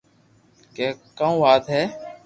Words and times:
ڪي 0.75 0.87
ڪاو 1.17 1.33
وات 1.43 1.63
ھي 1.73 1.83